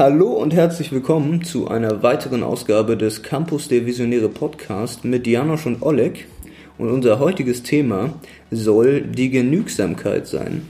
Hallo 0.00 0.28
und 0.28 0.54
herzlich 0.54 0.92
willkommen 0.92 1.44
zu 1.44 1.68
einer 1.68 2.02
weiteren 2.02 2.42
Ausgabe 2.42 2.96
des 2.96 3.22
Campus 3.22 3.68
der 3.68 3.84
Visionäre 3.84 4.30
Podcast 4.30 5.04
mit 5.04 5.26
Janosch 5.26 5.66
und 5.66 5.82
Oleg. 5.82 6.26
Und 6.78 6.88
unser 6.88 7.18
heutiges 7.18 7.62
Thema 7.62 8.14
soll 8.50 9.02
die 9.02 9.28
Genügsamkeit 9.28 10.26
sein. 10.26 10.66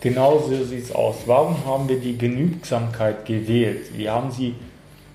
Genau 0.00 0.40
so 0.40 0.64
sieht 0.64 0.82
es 0.82 0.92
aus. 0.92 1.14
Warum 1.26 1.64
haben 1.64 1.88
wir 1.88 2.00
die 2.00 2.18
Genügsamkeit 2.18 3.24
gewählt? 3.24 3.96
Wir 3.96 4.10
haben 4.10 4.32
sie 4.32 4.56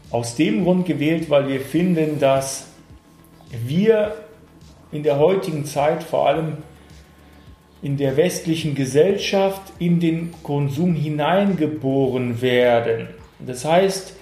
aus 0.10 0.38
dem 0.38 0.64
Grund 0.64 0.86
gewählt, 0.86 1.30
weil 1.30 1.50
wir 1.50 1.60
finden, 1.60 2.22
dass 2.22 2.68
wir 3.66 4.16
in 4.94 5.04
der 5.04 5.20
heutigen 5.20 5.66
Zeit 5.66 6.06
vor 6.06 6.30
allem 6.30 6.54
in 7.82 7.98
der 7.98 8.18
westlichen 8.18 8.76
Gesellschaft 8.76 9.62
in 9.80 10.00
den 10.00 10.34
Konsum 10.44 10.96
hineingeboren 10.96 12.42
werden. 12.42 13.08
Das 13.40 13.66
heißt, 13.66 14.14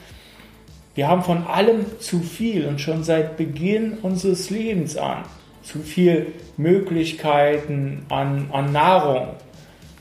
wir 0.94 1.08
haben 1.08 1.23
von 1.23 1.44
allem 1.44 1.86
zu 2.00 2.20
viel 2.20 2.66
und 2.66 2.81
schon 2.81 3.04
seit 3.04 3.38
Beginn 3.38 3.98
unseres 4.02 4.50
Lebens 4.50 4.98
an 4.98 5.23
zu 5.66 5.80
viel 5.80 6.28
Möglichkeiten 6.58 8.05
an, 8.09 8.50
an 8.52 8.72
Nahrung, 8.72 9.30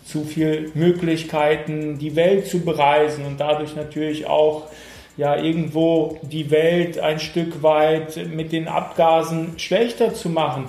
zu 0.04 0.24
viel 0.24 0.70
Möglichkeiten, 0.74 1.98
die 1.98 2.14
Welt 2.14 2.46
zu 2.46 2.60
bereisen 2.60 3.24
und 3.24 3.40
dadurch 3.40 3.74
natürlich 3.74 4.26
auch 4.26 4.64
ja 5.16 5.36
irgendwo 5.36 6.18
die 6.22 6.50
Welt 6.50 6.98
ein 6.98 7.18
Stück 7.18 7.62
weit 7.62 8.28
mit 8.34 8.52
den 8.52 8.68
Abgasen 8.68 9.58
schlechter 9.58 10.12
zu 10.12 10.28
machen. 10.28 10.66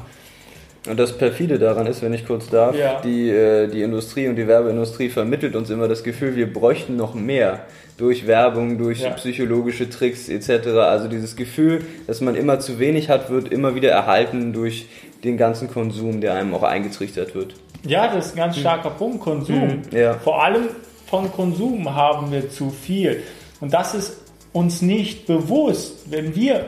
Und 0.87 0.99
das 0.99 1.17
perfide 1.17 1.57
daran 1.57 1.87
ist, 1.87 2.01
wenn 2.01 2.13
ich 2.13 2.25
kurz 2.25 2.49
darf, 2.49 2.75
ja. 2.75 3.01
die, 3.01 3.29
äh, 3.29 3.67
die 3.67 3.81
Industrie 3.81 4.27
und 4.27 4.35
die 4.35 4.47
Werbeindustrie 4.47 5.09
vermittelt 5.09 5.55
uns 5.55 5.69
immer 5.69 5.87
das 5.87 6.03
Gefühl, 6.03 6.35
wir 6.35 6.51
bräuchten 6.51 6.95
noch 6.95 7.15
mehr 7.15 7.61
durch 7.97 8.27
Werbung, 8.27 8.77
durch 8.77 9.01
ja. 9.01 9.11
psychologische 9.11 9.89
Tricks 9.89 10.29
etc. 10.29 10.67
Also 10.79 11.07
dieses 11.07 11.35
Gefühl, 11.35 11.85
dass 12.07 12.21
man 12.21 12.35
immer 12.35 12.59
zu 12.59 12.77
wenig 12.77 13.09
hat, 13.09 13.29
wird 13.29 13.51
immer 13.51 13.73
wieder 13.73 13.89
erhalten 13.89 14.53
durch 14.53 14.87
den 15.23 15.37
ganzen 15.37 15.69
Konsum, 15.69 16.21
der 16.21 16.35
einem 16.35 16.53
auch 16.53 16.63
eingetrichtert 16.63 17.33
wird. 17.33 17.55
Ja, 17.83 18.13
das 18.13 18.27
ist 18.27 18.31
ein 18.33 18.37
ganz 18.37 18.55
hm. 18.55 18.61
starker 18.61 18.89
mhm. 18.91 18.97
Punkt, 18.97 19.19
Konsum. 19.21 19.81
Mhm. 19.91 19.97
Ja. 19.97 20.15
Vor 20.15 20.43
allem 20.43 20.67
von 21.07 21.31
Konsum 21.31 21.93
haben 21.93 22.31
wir 22.31 22.49
zu 22.49 22.69
viel. 22.69 23.23
Und 23.59 23.73
das 23.73 23.95
ist 23.95 24.17
uns 24.53 24.81
nicht 24.81 25.25
bewusst, 25.27 26.11
wenn 26.11 26.35
wir 26.35 26.67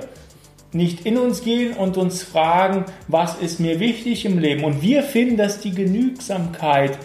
nicht 0.77 1.05
in 1.05 1.17
uns 1.17 1.43
gehen 1.43 1.73
und 1.73 1.97
uns 1.97 2.23
fragen, 2.23 2.85
was 3.07 3.35
ist 3.35 3.59
mir 3.59 3.79
wichtig 3.79 4.25
im 4.25 4.39
Leben. 4.39 4.63
Und 4.63 4.81
wir 4.81 5.03
finden, 5.03 5.35
dass 5.35 5.59
die 5.59 5.71
Genügsamkeit 5.71 6.97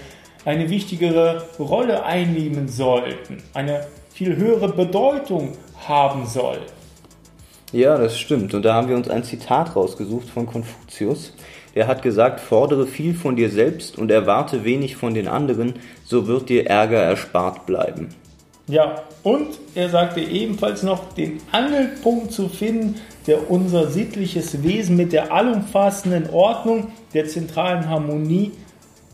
eine 0.45 0.71
wichtigere 0.71 1.47
Rolle 1.59 2.05
einnehmen 2.05 2.69
sollten, 2.69 3.43
eine 3.55 3.87
viel 4.13 4.37
höhere 4.37 4.69
Bedeutung 4.69 5.53
haben 5.87 6.27
soll. 6.27 6.59
Ja, 7.73 7.97
das 7.97 8.19
stimmt. 8.19 8.53
Und 8.53 8.65
da 8.65 8.75
haben 8.75 8.89
wir 8.89 8.97
uns 8.97 9.09
ein 9.09 9.25
Zitat 9.25 9.75
rausgesucht 9.75 10.29
von 10.29 10.47
Konfuzius. 10.47 11.33
Er 11.75 11.87
hat 11.87 12.03
gesagt, 12.03 12.41
fordere 12.41 12.87
viel 12.87 13.15
von 13.15 13.35
dir 13.35 13.49
selbst 13.49 13.97
und 13.97 14.11
erwarte 14.11 14.65
wenig 14.65 14.97
von 14.97 15.15
den 15.15 15.27
anderen, 15.27 15.75
so 16.05 16.27
wird 16.27 16.51
dir 16.51 16.67
Ärger 16.67 16.99
erspart 16.99 17.65
bleiben. 17.65 18.11
Ja, 18.69 19.03
und 19.23 19.49
er 19.75 19.89
sagte 19.89 20.21
ebenfalls 20.21 20.83
noch, 20.83 21.13
den 21.15 21.41
Angelpunkt 21.51 22.33
zu 22.33 22.49
finden, 22.49 23.01
der 23.27 23.51
unser 23.51 23.89
sittliches 23.89 24.63
Wesen 24.63 24.97
mit 24.97 25.13
der 25.13 25.33
allumfassenden 25.33 26.31
Ordnung 26.31 26.93
der 27.13 27.27
zentralen 27.27 27.89
Harmonie 27.89 28.53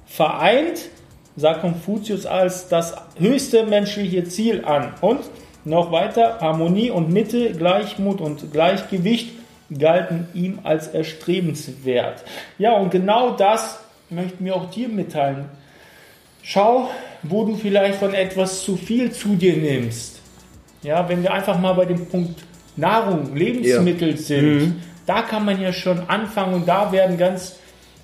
vereint, 0.07 0.89
sagt 1.37 1.63
Konfuzius 1.63 2.27
als 2.27 2.69
das 2.69 2.95
höchste 3.19 3.65
menschliche 3.65 4.25
Ziel 4.25 4.65
an. 4.65 4.95
Und 5.01 5.21
noch 5.65 5.93
weiter, 5.93 6.39
Harmonie 6.41 6.91
und 6.91 7.11
Mitte, 7.11 7.53
Gleichmut 7.53 8.21
und 8.21 8.53
Gleichgewicht 8.53 9.33
galten 9.77 10.29
ihm 10.35 10.61
als 10.63 10.89
erstrebenswert. 10.89 12.25
Ja, 12.59 12.73
und 12.73 12.91
genau 12.91 13.33
das 13.33 13.81
möchten 14.11 14.45
wir 14.45 14.57
auch 14.57 14.71
dir 14.71 14.89
mitteilen. 14.89 15.47
Schau, 16.43 16.89
wo 17.23 17.45
du 17.45 17.57
vielleicht 17.57 17.99
von 17.99 18.15
etwas 18.15 18.63
zu 18.63 18.77
viel 18.77 19.13
zu 19.13 19.35
dir 19.35 19.57
nimmst. 19.57 20.21
Ja, 20.83 21.09
wenn 21.09 21.23
wir 21.23 21.33
einfach 21.33 21.59
mal 21.59 21.73
bei 21.73 21.85
dem 21.85 22.07
Punkt 22.07 22.45
Nahrung, 22.77 23.35
Lebensmittel 23.35 24.11
ja. 24.11 24.17
sind, 24.17 24.55
mhm. 24.55 24.77
da 25.07 25.23
kann 25.23 25.45
man 25.45 25.61
ja 25.61 25.73
schon 25.73 26.01
anfangen 26.09 26.55
und 26.55 26.69
da 26.69 26.93
werden 26.93 27.19
ganz 27.19 27.57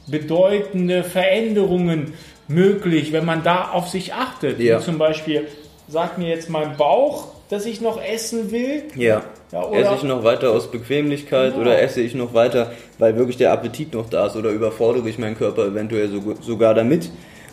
bedeutende 0.06 1.04
Veränderungen 1.04 2.14
möglich, 2.48 3.12
wenn 3.12 3.24
man 3.24 3.42
da 3.42 3.70
auf 3.70 3.88
sich 3.88 4.12
achtet. 4.12 4.58
Ja. 4.60 4.80
Zum 4.80 4.98
Beispiel 4.98 5.46
sagt 5.88 6.18
mir 6.18 6.28
jetzt 6.28 6.50
mein 6.50 6.76
Bauch, 6.76 7.28
dass 7.48 7.66
ich 7.66 7.80
noch 7.80 8.02
essen 8.02 8.50
will. 8.50 8.82
Ja. 8.96 9.22
ja 9.52 9.70
esse 9.70 9.94
ich 9.96 10.02
noch 10.02 10.24
weiter 10.24 10.50
aus 10.50 10.70
Bequemlichkeit 10.70 11.52
genau. 11.52 11.62
oder 11.62 11.80
esse 11.80 12.00
ich 12.00 12.14
noch 12.14 12.34
weiter, 12.34 12.72
weil 12.98 13.16
wirklich 13.16 13.36
der 13.36 13.52
Appetit 13.52 13.94
noch 13.94 14.10
da 14.10 14.26
ist 14.26 14.36
oder 14.36 14.50
überfordere 14.50 15.08
ich 15.08 15.18
meinen 15.18 15.36
Körper 15.36 15.66
eventuell 15.66 16.10
sogar 16.40 16.74
damit. 16.74 17.10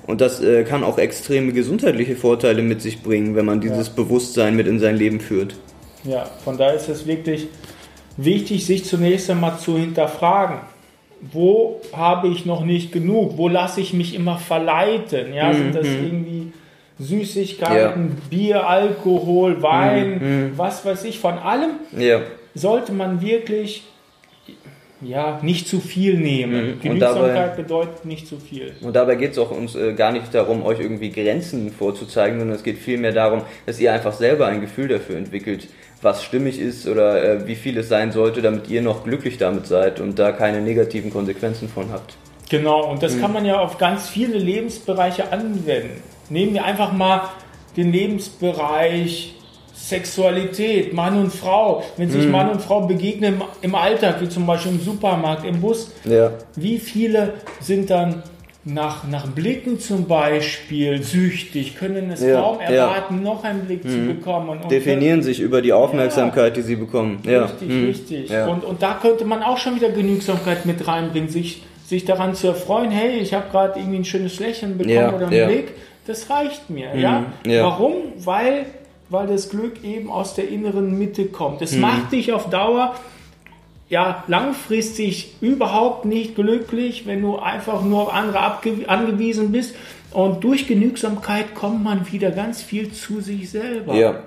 Und 0.08 0.22
das 0.22 0.42
äh, 0.42 0.64
kann 0.64 0.84
auch 0.84 0.98
extreme 0.98 1.54
gesundheitliche 1.54 2.16
Vorteile 2.16 2.62
mit 2.62 2.82
sich 2.82 3.04
bringen, 3.04 3.36
wenn 3.36 3.46
man 3.46 3.62
dieses 3.62 3.88
ja. 3.88 3.94
Bewusstsein 3.96 4.56
mit 4.56 4.68
in 4.68 4.80
sein 4.80 4.98
Leben 4.98 5.20
führt. 5.20 5.56
Ja, 6.04 6.30
von 6.44 6.58
daher 6.58 6.76
ist 6.76 6.90
es 6.90 7.06
wirklich 7.06 7.48
wichtig, 8.18 8.66
sich 8.66 8.86
zunächst 8.86 9.30
einmal 9.30 9.58
zu 9.60 9.78
hinterfragen. 9.78 10.58
Wo 11.32 11.80
habe 11.94 12.30
ich 12.30 12.46
noch 12.46 12.66
nicht 12.66 12.92
genug? 12.92 13.38
Wo 13.38 13.48
lasse 13.48 13.80
ich 13.80 13.94
mich 13.94 14.16
immer 14.16 14.38
verleiten? 14.38 15.34
Ja, 15.34 15.50
mhm. 15.50 15.58
sind 15.58 15.76
das 15.76 15.88
mhm. 15.88 16.04
irgendwie 16.04 16.54
Süßigkeiten, 17.00 18.10
ja. 18.10 18.16
Bier, 18.30 18.68
Alkohol, 18.68 19.62
Wein, 19.62 20.20
mhm, 20.20 20.28
mhm. 20.28 20.52
was 20.58 20.84
weiß 20.84 21.04
ich, 21.04 21.20
von 21.20 21.38
allem? 21.38 21.72
Ja. 21.98 22.22
Sollte 22.56 22.92
man 22.92 23.22
wirklich 23.22 23.84
ja, 25.02 25.40
nicht 25.42 25.68
zu 25.68 25.80
viel 25.80 26.18
nehmen. 26.18 26.76
Mhm. 26.76 26.82
Genügsamkeit 26.82 27.56
bedeutet 27.56 28.06
nicht 28.06 28.28
zu 28.28 28.38
viel. 28.38 28.74
Und 28.82 28.96
dabei 28.96 29.16
geht 29.16 29.32
es 29.32 29.38
auch 29.38 29.52
uns 29.52 29.76
äh, 29.76 29.94
gar 29.94 30.12
nicht 30.12 30.34
darum, 30.34 30.64
euch 30.64 30.80
irgendwie 30.80 31.10
Grenzen 31.10 31.72
vorzuzeigen, 31.72 32.40
sondern 32.40 32.56
es 32.56 32.64
geht 32.64 32.78
vielmehr 32.78 33.12
darum, 33.12 33.42
dass 33.66 33.80
ihr 33.80 33.92
einfach 33.92 34.14
selber 34.14 34.48
ein 34.48 34.62
Gefühl 34.62 34.88
dafür 34.88 35.18
entwickelt, 35.18 35.68
was 36.02 36.24
stimmig 36.24 36.60
ist 36.60 36.88
oder 36.88 37.24
äh, 37.24 37.48
wie 37.48 37.56
viel 37.56 37.78
es 37.78 37.90
sein 37.90 38.12
sollte, 38.12 38.42
damit 38.42 38.70
ihr 38.70 38.82
noch 38.82 39.04
glücklich 39.04 39.38
damit 39.38 39.68
seid 39.68 40.00
und 40.00 40.18
da 40.20 40.32
keine 40.32 40.62
negativen 40.62 41.12
Konsequenzen 41.12 41.68
von 41.68 41.92
habt. 41.92 42.16
Genau, 42.50 42.90
und 42.90 43.02
das 43.02 43.16
mhm. 43.16 43.22
kann 43.22 43.34
man 43.34 43.46
ja 43.46 43.60
auf 43.60 43.78
ganz 43.78 44.10
viele 44.10 44.38
Lebensbereiche 44.38 45.32
anwenden. 45.32 46.04
Nehmen 46.30 46.54
wir 46.54 46.66
einfach 46.66 46.92
mal 46.92 47.30
den 47.78 47.92
Lebensbereich 47.92 49.36
Sexualität, 49.82 50.94
Mann 50.94 51.18
und 51.18 51.34
Frau, 51.34 51.84
wenn 51.98 52.10
sich 52.10 52.26
mhm. 52.26 52.32
Mann 52.32 52.50
und 52.50 52.62
Frau 52.62 52.82
begegnen 52.82 53.42
im 53.62 53.76
Alltag, 53.76 54.22
wie 54.22 54.30
zum 54.30 54.46
Beispiel 54.46 54.74
im 54.74 54.80
Supermarkt, 54.80 55.46
im 55.46 55.60
Bus, 55.60 55.92
ja. 56.06 56.32
wie 56.56 56.78
viele 56.78 57.34
sind 57.60 57.90
dann 57.90 58.24
nach, 58.64 59.08
nach 59.08 59.28
Blicken 59.28 59.80
zum 59.80 60.08
Beispiel 60.08 61.02
süchtig, 61.02 61.78
können 61.78 62.12
es 62.12 62.22
ja, 62.22 62.40
kaum 62.40 62.60
erwarten, 62.60 63.18
ja. 63.18 63.22
noch 63.22 63.44
einen 63.44 63.62
Blick 63.62 63.84
mhm. 63.84 63.90
zu 63.90 64.14
bekommen. 64.14 64.50
Und, 64.50 64.64
und 64.64 64.72
Definieren 64.72 65.24
sich 65.24 65.40
über 65.40 65.64
die 65.64 65.74
Aufmerksamkeit, 65.74 66.56
die 66.56 66.62
sie 66.62 66.76
bekommen. 66.76 67.20
Ja. 67.26 67.46
Richtig, 67.46 67.70
mhm. 67.70 67.86
richtig. 67.86 68.32
Und, 68.32 68.64
und 68.64 68.84
da 68.84 69.00
könnte 69.02 69.26
man 69.26 69.42
auch 69.42 69.58
schon 69.58 69.76
wieder 69.76 69.90
Genügsamkeit 69.90 70.68
mit 70.68 70.88
reinbringen, 70.88 71.30
sich, 71.30 71.64
sich 71.86 72.06
daran 72.06 72.36
zu 72.36 72.48
erfreuen, 72.48 72.92
hey, 72.92 73.18
ich 73.18 73.34
habe 73.34 73.46
gerade 73.52 73.80
irgendwie 73.80 73.98
ein 73.98 74.06
schönes 74.06 74.40
Lächeln 74.40 74.78
bekommen 74.78 75.16
oder 75.16 75.28
einen 75.28 75.48
Blick, 75.48 75.74
das 76.06 76.30
reicht 76.30 76.70
mir. 76.70 76.96
Ja? 76.96 77.26
Mhm. 77.44 77.62
Warum? 77.62 77.94
Weil 78.18 78.68
weil 79.12 79.28
das 79.28 79.50
Glück 79.50 79.84
eben 79.84 80.10
aus 80.10 80.34
der 80.34 80.48
inneren 80.48 80.98
Mitte 80.98 81.26
kommt. 81.26 81.62
Es 81.62 81.74
mhm. 81.74 81.82
macht 81.82 82.12
dich 82.12 82.32
auf 82.32 82.50
Dauer 82.50 82.96
ja 83.90 84.24
langfristig 84.28 85.36
überhaupt 85.42 86.06
nicht 86.06 86.36
glücklich, 86.36 87.06
wenn 87.06 87.22
du 87.22 87.38
einfach 87.38 87.84
nur 87.84 88.04
auf 88.04 88.14
andere 88.14 88.40
angewiesen 88.88 89.52
bist. 89.52 89.76
Und 90.12 90.44
durch 90.44 90.66
Genügsamkeit 90.66 91.56
kommt 91.56 91.84
man 91.84 92.10
wieder 92.12 92.32
ganz 92.32 92.62
viel 92.62 92.92
zu 92.92 93.22
sich 93.22 93.50
selber. 93.50 93.94
Ja, 93.96 94.24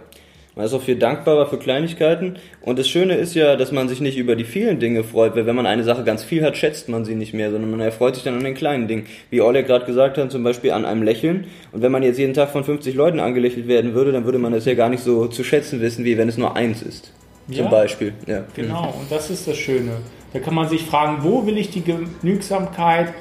man 0.56 0.66
ist 0.66 0.72
auch 0.72 0.82
viel 0.82 0.96
dankbarer 0.96 1.46
für 1.46 1.58
Kleinigkeiten. 1.58 2.36
Und 2.60 2.78
das 2.78 2.88
Schöne 2.88 3.14
ist 3.16 3.34
ja, 3.34 3.56
dass 3.56 3.72
man 3.72 3.88
sich 3.88 4.00
nicht 4.00 4.16
über 4.16 4.36
die 4.36 4.44
vielen 4.44 4.78
Dinge 4.78 5.02
freut, 5.02 5.34
weil 5.34 5.46
wenn 5.46 5.56
man 5.56 5.66
eine 5.66 5.82
Sache 5.82 6.04
ganz 6.04 6.22
viel 6.22 6.44
hat, 6.44 6.56
schätzt 6.56 6.88
man 6.88 7.04
sie 7.04 7.16
nicht 7.16 7.34
mehr, 7.34 7.50
sondern 7.50 7.72
man 7.72 7.80
erfreut 7.80 8.14
sich 8.14 8.22
dann 8.22 8.34
an 8.34 8.44
den 8.44 8.54
kleinen 8.54 8.86
Dingen. 8.86 9.06
Wie 9.30 9.40
Oleg 9.40 9.66
gerade 9.66 9.84
gesagt 9.84 10.16
hat, 10.16 10.30
zum 10.30 10.44
Beispiel 10.44 10.70
an 10.70 10.84
einem 10.84 11.02
Lächeln. 11.02 11.46
Und 11.72 11.82
wenn 11.82 11.90
man 11.90 12.04
jetzt 12.04 12.18
jeden 12.18 12.34
Tag 12.34 12.50
von 12.50 12.62
50 12.62 12.94
Leuten 12.94 13.18
angelächelt 13.18 13.66
werden 13.66 13.94
würde, 13.94 14.12
dann 14.12 14.24
würde 14.24 14.38
man 14.38 14.52
das 14.52 14.64
ja 14.64 14.74
gar 14.74 14.88
nicht 14.88 15.02
so 15.02 15.26
zu 15.26 15.42
schätzen 15.42 15.80
wissen, 15.80 16.04
wie 16.04 16.16
wenn 16.16 16.28
es 16.28 16.38
nur 16.38 16.54
eins 16.54 16.82
ist. 16.82 17.12
Zum 17.46 17.56
ja, 17.56 17.68
Beispiel. 17.68 18.12
Ja. 18.26 18.44
Genau, 18.54 18.94
und 19.00 19.10
das 19.10 19.30
ist 19.30 19.48
das 19.48 19.56
Schöne. 19.56 19.96
Da 20.32 20.38
kann 20.38 20.54
man 20.54 20.68
sich 20.68 20.82
fragen, 20.82 21.24
wo 21.24 21.46
will 21.46 21.58
ich 21.58 21.70
die 21.70 21.82
Genügsamkeit 21.82 23.12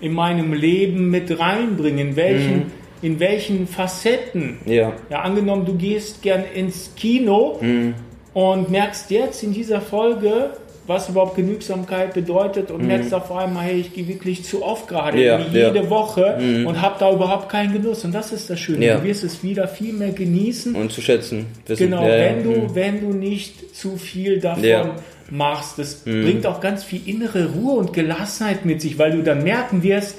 in 0.00 0.12
meinem 0.12 0.54
Leben 0.54 1.10
mit 1.10 1.38
reinbringen? 1.38 2.16
Welchen 2.16 2.56
mhm 2.56 2.72
in 3.02 3.20
welchen 3.20 3.66
Facetten. 3.66 4.58
Ja. 4.66 4.92
Ja, 5.10 5.20
angenommen, 5.20 5.64
du 5.66 5.74
gehst 5.74 6.22
gern 6.22 6.44
ins 6.54 6.92
Kino 6.96 7.58
mhm. 7.60 7.94
und 8.34 8.70
merkst 8.70 9.10
jetzt 9.10 9.42
in 9.42 9.52
dieser 9.52 9.80
Folge, 9.80 10.50
was 10.86 11.08
überhaupt 11.10 11.36
Genügsamkeit 11.36 12.14
bedeutet 12.14 12.70
und 12.70 12.86
merkst 12.86 13.12
auf 13.12 13.30
einmal, 13.30 13.64
hey, 13.66 13.80
ich 13.80 13.92
gehe 13.92 14.08
wirklich 14.08 14.44
zu 14.44 14.64
oft 14.64 14.88
gerade, 14.88 15.22
Ja, 15.22 15.38
jede 15.38 15.74
ja. 15.74 15.90
Woche 15.90 16.38
und 16.66 16.80
habe 16.80 16.96
da 16.98 17.12
überhaupt 17.12 17.50
keinen 17.50 17.74
Genuss. 17.74 18.06
Und 18.06 18.14
das 18.14 18.32
ist 18.32 18.48
das 18.48 18.58
Schöne. 18.58 18.86
Ja. 18.86 18.96
Du 18.96 19.04
wirst 19.04 19.22
es 19.22 19.42
wieder 19.42 19.68
viel 19.68 19.92
mehr 19.92 20.12
genießen. 20.12 20.74
Und 20.74 20.90
zu 20.90 21.02
schätzen. 21.02 21.44
Wissen. 21.66 21.90
Genau, 21.90 22.02
wenn 22.06 22.42
du, 22.42 22.50
Mhm. 22.52 22.74
wenn 22.74 23.00
du 23.02 23.12
nicht 23.12 23.76
zu 23.76 23.98
viel 23.98 24.40
davon. 24.40 24.62
Mhm. 24.62 25.36
machst. 25.36 25.78
Das 25.78 25.96
bringt 26.04 26.46
auch 26.46 26.58
ganz 26.58 26.84
viel 26.84 27.02
innere 27.06 27.50
Ruhe 27.52 27.74
und 27.74 27.92
Gelassenheit 27.92 28.64
mit 28.64 28.80
sich, 28.80 28.98
weil 28.98 29.10
du 29.10 29.22
dann 29.22 29.44
merken 29.44 29.82
wirst, 29.82 30.16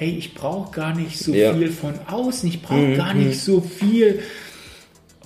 hey, 0.00 0.16
ich 0.18 0.32
brauche 0.32 0.70
gar 0.72 0.96
nicht 0.96 1.18
so 1.18 1.34
Ja. 1.34 1.52
Mhm. 1.52 1.58
viel 1.58 1.68
von 1.70 1.92
außen, 2.10 2.48
ich 2.48 2.62
brauche 2.62 2.94
gar 2.96 3.12
nicht 3.12 3.38
so 3.38 3.60
viel 3.60 4.20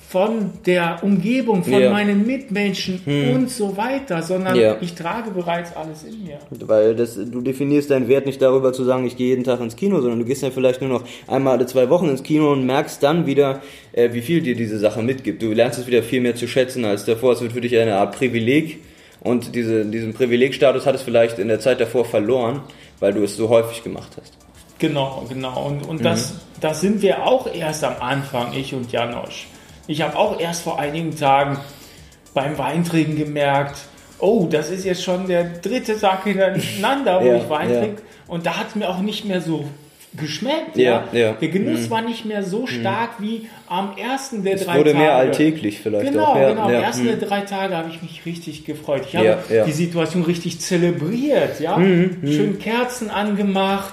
von 0.08 0.50
der 0.66 0.98
Umgebung, 1.02 1.62
von 1.62 1.80
Ja. 1.80 1.90
meinen 1.92 2.26
Mitmenschen 2.26 3.00
und 3.34 3.50
so 3.50 3.76
weiter, 3.76 4.20
sondern 4.22 4.56
Ja. 4.56 4.76
ich 4.80 4.94
trage 4.94 5.30
bereits 5.30 5.74
alles 5.76 6.02
in 6.02 6.24
mir. 6.24 6.38
Weil 6.50 6.96
das, 6.96 7.14
du 7.14 7.40
definierst 7.40 7.90
deinen 7.90 8.08
Wert 8.08 8.26
nicht 8.26 8.42
darüber 8.42 8.72
zu 8.72 8.82
sagen, 8.84 9.06
ich 9.06 9.16
gehe 9.16 9.28
jeden 9.28 9.44
Tag 9.44 9.60
ins 9.60 9.76
Kino, 9.76 10.00
sondern 10.00 10.18
du 10.18 10.24
gehst 10.24 10.42
dann 10.42 10.50
vielleicht 10.50 10.80
nur 10.82 10.90
noch 10.90 11.04
einmal 11.28 11.56
alle 11.56 11.66
zwei 11.66 11.88
Wochen 11.88 12.08
ins 12.08 12.24
Kino 12.24 12.50
und 12.52 12.66
merkst 12.66 13.00
dann 13.02 13.26
wieder, 13.26 13.60
äh, 13.92 14.12
wie 14.12 14.22
viel 14.22 14.40
dir 14.40 14.56
diese 14.56 14.78
Sache 14.80 15.02
mitgibt. 15.02 15.40
Du 15.40 15.52
lernst 15.52 15.78
es 15.78 15.86
wieder 15.86 16.02
viel 16.02 16.20
mehr 16.20 16.34
zu 16.34 16.48
schätzen 16.48 16.84
als 16.84 17.04
davor. 17.04 17.32
Es 17.34 17.40
wird 17.40 17.52
für 17.52 17.60
dich 17.60 17.76
eine 17.76 17.94
Art 17.96 18.16
Privileg 18.16 18.80
und 19.20 19.54
diese, 19.54 19.84
diesen 19.84 20.14
Privilegstatus 20.14 20.84
hat 20.84 20.96
es 20.96 21.02
vielleicht 21.02 21.38
in 21.38 21.46
der 21.46 21.60
Zeit 21.60 21.80
davor 21.80 22.04
verloren, 22.04 22.60
weil 23.00 23.12
du 23.12 23.22
es 23.24 23.36
so 23.36 23.48
häufig 23.48 23.82
gemacht 23.84 24.12
hast. 24.20 24.32
Genau, 24.78 25.24
genau. 25.28 25.66
Und, 25.66 25.86
und 25.88 26.00
Mhm. 26.00 26.04
das, 26.04 26.34
das 26.60 26.80
sind 26.80 27.02
wir 27.02 27.24
auch 27.26 27.52
erst 27.52 27.84
am 27.84 27.94
Anfang, 28.00 28.52
ich 28.54 28.74
und 28.74 28.90
Janosch. 28.92 29.46
Ich 29.86 30.02
habe 30.02 30.16
auch 30.18 30.40
erst 30.40 30.62
vor 30.62 30.78
einigen 30.78 31.16
Tagen 31.16 31.58
beim 32.32 32.58
Weintrinken 32.58 33.16
gemerkt, 33.16 33.76
oh, 34.18 34.46
das 34.50 34.70
ist 34.70 34.84
jetzt 34.84 35.02
schon 35.04 35.26
der 35.28 35.44
dritte 35.44 35.98
Tag 36.00 36.24
hintereinander, 36.24 37.20
wo 37.22 37.26
Ja, 37.28 37.36
ich 37.36 37.48
Wein 37.48 37.70
ja. 37.72 37.80
trinke. 37.80 38.02
Und 38.26 38.46
da 38.46 38.56
hat 38.56 38.68
es 38.68 38.74
mir 38.74 38.88
auch 38.88 39.00
nicht 39.00 39.24
mehr 39.26 39.40
so 39.40 39.64
geschmeckt. 40.16 40.76
Ja, 40.76 41.04
ja. 41.12 41.32
Mhm. 41.32 41.36
Der 41.40 41.48
Genuss 41.48 41.90
war 41.90 42.00
nicht 42.00 42.24
mehr 42.24 42.42
so 42.44 42.66
stark 42.66 43.10
wie 43.20 43.48
am 43.68 43.96
ersten 43.96 44.44
der 44.44 44.54
Es 44.54 44.64
drei 44.64 44.78
wurde 44.78 44.92
Tage. 44.92 45.02
mehr 45.02 45.14
alltäglich 45.16 45.80
vielleicht 45.80 46.06
Genau, 46.12 46.24
auch. 46.26 46.36
Ja, 46.36 46.50
genau. 46.50 46.62
Am 46.62 46.72
ja, 46.72 46.80
ersten 46.80 47.08
hm. 47.08 47.18
der 47.18 47.28
drei 47.28 47.40
Tage 47.40 47.76
habe 47.76 47.90
ich 47.90 48.00
mich 48.00 48.24
richtig 48.24 48.64
gefreut. 48.64 49.02
Ich 49.08 49.16
habe 49.16 49.38
die 49.66 49.72
Situation 49.72 50.22
richtig 50.22 50.60
zelebriert, 50.60 51.58
ja. 51.60 51.76
Mhm, 51.76 52.18
Schön 52.24 52.58
Kerzen 52.60 53.10
angemacht, 53.10 53.92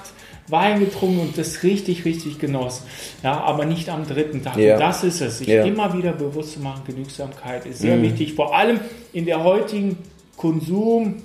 Wein 0.51 0.79
getrunken 0.79 1.19
und 1.19 1.37
das 1.37 1.63
richtig, 1.63 2.05
richtig 2.05 2.39
genossen. 2.39 2.83
Ja, 3.23 3.39
aber 3.41 3.65
nicht 3.65 3.89
am 3.89 4.05
dritten 4.05 4.43
Tag. 4.43 4.57
Ja. 4.57 4.73
Und 4.75 4.81
das 4.81 5.03
ist 5.03 5.21
es. 5.21 5.39
Sich 5.39 5.47
Ja. 5.47 5.63
immer 5.63 5.93
wieder 5.97 6.11
bewusst 6.11 6.53
zu 6.53 6.59
machen, 6.59 6.81
Genügsamkeit 6.85 7.65
ist 7.65 7.79
sehr 7.79 8.01
wichtig. 8.01 8.33
Vor 8.33 8.55
allem 8.55 8.79
in 9.13 9.25
der 9.25 9.43
heutigen 9.43 9.97
Konsum 10.37 11.21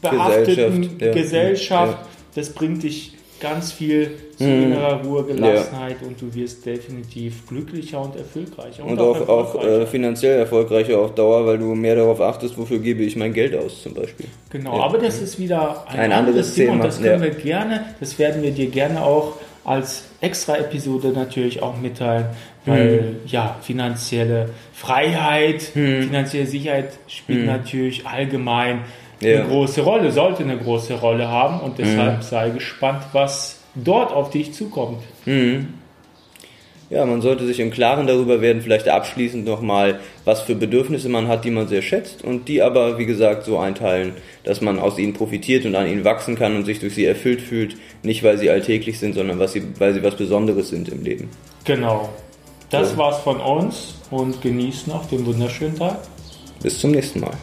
behafteten 0.00 0.98
Gesellschaft. 0.98 1.14
Gesellschaft. 1.14 1.98
Das 2.34 2.50
bringt 2.52 2.82
dich 2.82 3.15
ganz 3.40 3.72
viel 3.72 4.10
zu 4.36 4.44
innerer 4.44 5.02
Ruhe, 5.04 5.24
Gelassenheit 5.24 5.96
und 6.02 6.20
du 6.20 6.34
wirst 6.34 6.64
definitiv 6.66 7.46
glücklicher 7.46 8.00
und 8.02 8.16
erfolgreicher. 8.16 8.84
Und 8.84 8.98
auch, 8.98 9.28
auch 9.28 9.54
erfolgreicher. 9.54 9.80
äh, 9.82 9.86
finanziell 9.86 10.38
erfolgreicher 10.38 10.98
auf 10.98 11.14
Dauer, 11.14 11.46
weil 11.46 11.58
du 11.58 11.74
mehr 11.74 11.96
darauf 11.96 12.20
achtest, 12.20 12.56
wofür 12.58 12.78
gebe 12.78 13.02
ich 13.02 13.16
mein 13.16 13.32
Geld 13.32 13.54
aus 13.56 13.82
zum 13.82 13.94
Beispiel. 13.94 14.26
Genau, 14.50 14.76
Ja. 14.78 14.84
aber 14.84 14.98
das 14.98 15.20
ist 15.20 15.38
wieder 15.38 15.84
ein, 15.88 15.98
Ein 15.98 16.12
anderes 16.12 16.28
anderes 16.48 16.54
Thema 16.54 16.72
und 16.72 16.78
Thema, 16.78 16.84
das 16.86 17.00
können 17.02 17.22
ja. 17.22 17.22
wir 17.22 17.30
gerne, 17.42 17.84
das 18.00 18.18
werden 18.18 18.42
wir 18.42 18.50
dir 18.52 18.66
gerne 18.66 19.02
auch 19.02 19.34
als 19.64 20.04
Extra-Episode 20.20 21.08
natürlich 21.08 21.62
auch 21.62 21.76
mitteilen, 21.76 22.26
weil 22.66 23.00
Mhm. 23.00 23.16
ja, 23.26 23.56
finanzielle 23.62 24.50
Freiheit, 24.72 25.62
finanzielle 25.62 26.46
Sicherheit 26.46 26.90
spielt 27.08 27.40
Mhm. 27.40 27.46
natürlich 27.46 28.06
allgemein 28.06 28.80
Ja. 29.20 29.40
eine 29.40 29.48
große 29.48 29.80
Rolle, 29.82 30.12
sollte 30.12 30.42
eine 30.42 30.58
große 30.58 30.94
Rolle 30.94 31.28
haben 31.28 31.60
und 31.60 31.78
Mhm. 31.78 31.82
deshalb 31.82 32.22
sei 32.22 32.50
gespannt, 32.50 33.02
was 33.12 33.60
dort 33.74 34.12
auf 34.12 34.30
dich 34.30 34.52
zukommt. 34.52 35.02
Ja, 36.88 37.04
man 37.04 37.20
sollte 37.20 37.44
sich 37.46 37.58
im 37.58 37.72
Klaren 37.72 38.06
darüber 38.06 38.40
werden, 38.40 38.62
vielleicht 38.62 38.88
abschließend 38.88 39.44
nochmal, 39.44 39.98
was 40.24 40.42
für 40.42 40.54
Bedürfnisse 40.54 41.08
man 41.08 41.26
hat, 41.26 41.44
die 41.44 41.50
man 41.50 41.66
sehr 41.66 41.82
schätzt 41.82 42.22
und 42.22 42.46
die 42.46 42.62
aber, 42.62 42.96
wie 42.98 43.06
gesagt, 43.06 43.44
so 43.44 43.58
einteilen, 43.58 44.12
dass 44.44 44.60
man 44.60 44.78
aus 44.78 44.96
ihnen 44.96 45.12
profitiert 45.12 45.64
und 45.66 45.74
an 45.74 45.88
ihnen 45.88 46.04
wachsen 46.04 46.36
kann 46.36 46.54
und 46.54 46.64
sich 46.64 46.78
durch 46.78 46.94
sie 46.94 47.04
erfüllt 47.04 47.40
fühlt, 47.40 47.76
nicht 48.04 48.22
weil 48.22 48.38
sie 48.38 48.50
alltäglich 48.50 49.00
sind, 49.00 49.14
sondern 49.14 49.44
sie, 49.48 49.62
weil 49.80 49.94
sie 49.94 50.02
was 50.04 50.14
Besonderes 50.14 50.68
sind 50.68 50.88
im 50.88 51.02
Leben. 51.02 51.28
Genau. 51.64 52.08
Das 52.70 52.92
So. 52.92 52.98
war's 52.98 53.18
von 53.18 53.40
uns 53.40 53.94
und 54.12 54.40
genießt 54.40 54.86
noch 54.86 55.06
den 55.06 55.26
wunderschönen 55.26 55.76
Tag. 55.76 55.98
Bis 56.62 56.78
zum 56.78 56.92
nächsten 56.92 57.18
Mal. 57.20 57.34